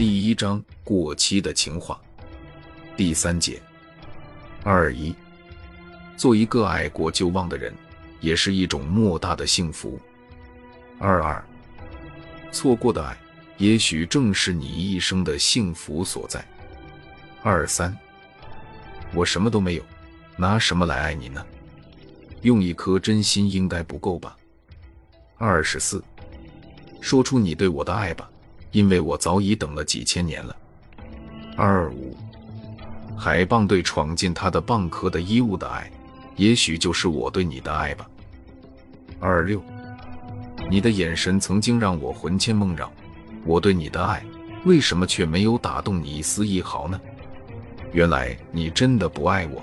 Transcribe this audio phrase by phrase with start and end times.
[0.00, 2.00] 第一章过期的情话，
[2.96, 3.60] 第三节
[4.64, 5.14] 二一，
[6.16, 7.70] 做一个爱过就忘的人，
[8.18, 10.00] 也是一种莫大的幸福。
[10.98, 11.44] 二二，
[12.50, 13.14] 错过的爱，
[13.58, 16.42] 也许正是你一生的幸福所在。
[17.42, 17.94] 二三，
[19.12, 19.82] 我什么都没有，
[20.34, 21.44] 拿什么来爱你呢？
[22.40, 24.34] 用一颗真心应该不够吧。
[25.36, 26.02] 二十四，
[27.02, 28.30] 说出你对我的爱吧。
[28.72, 30.56] 因为我早已等了几千年了。
[31.56, 32.16] 二五，
[33.16, 35.90] 海蚌对闯进他的蚌壳的衣物的爱，
[36.36, 38.08] 也许就是我对你的爱吧。
[39.18, 39.62] 二六，
[40.70, 42.90] 你的眼神曾经让我魂牵梦绕，
[43.44, 44.24] 我对你的爱，
[44.64, 46.98] 为什么却没有打动你一丝一毫呢？
[47.92, 49.62] 原来你真的不爱我。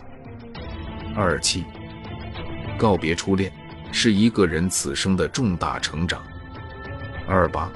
[1.16, 1.64] 二七，
[2.78, 3.52] 告别初恋，
[3.92, 6.22] 是一个人此生的重大成长。
[7.28, 7.72] 二八。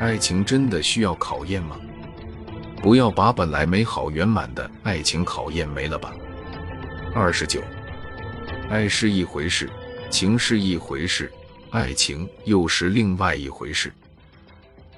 [0.00, 1.76] 爱情真的需要考验吗？
[2.82, 6.10] 不要把本来美好圆满的爱情考验没了吧。
[7.14, 7.60] 二十九，
[8.70, 9.68] 爱是一回事，
[10.08, 11.30] 情是一回事，
[11.68, 13.92] 爱情又是另外一回事，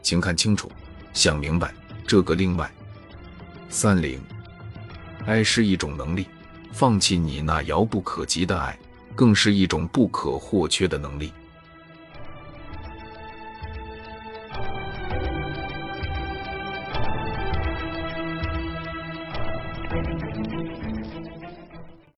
[0.03, 0.71] 请看清楚，
[1.13, 1.75] 想明白
[2.07, 2.71] 这个另外。
[3.69, 4.21] 三零，
[5.27, 6.29] 爱是一种能力，
[6.71, 8.79] 放弃你那遥不可及的爱，
[9.17, 11.33] 更是一种不可或缺的能力。